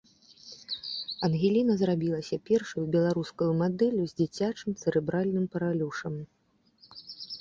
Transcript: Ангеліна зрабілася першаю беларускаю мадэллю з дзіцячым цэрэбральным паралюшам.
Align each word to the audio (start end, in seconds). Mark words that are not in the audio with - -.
Ангеліна 1.27 1.73
зрабілася 1.81 2.39
першаю 2.51 2.85
беларускаю 2.95 3.49
мадэллю 3.61 4.03
з 4.13 4.19
дзіцячым 4.23 4.71
цэрэбральным 4.81 5.45
паралюшам. 5.57 6.13